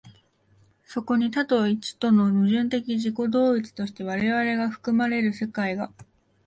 [0.83, 5.93] そこに多と一との矛盾的自己同一として我々が含まれている世界が、